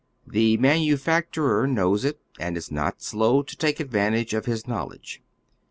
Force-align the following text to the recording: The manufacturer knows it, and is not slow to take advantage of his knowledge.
The 0.25 0.57
manufacturer 0.57 1.67
knows 1.67 2.03
it, 2.05 2.19
and 2.39 2.57
is 2.57 2.71
not 2.71 3.03
slow 3.03 3.43
to 3.43 3.55
take 3.55 3.79
advantage 3.79 4.33
of 4.33 4.45
his 4.47 4.65
knowledge. 4.67 5.21